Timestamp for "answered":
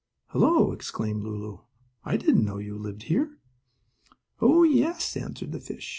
5.15-5.51